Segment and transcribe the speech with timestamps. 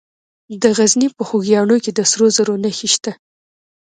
[0.61, 3.11] د غزني په خوږیاڼو کې د سرو زرو نښې شته.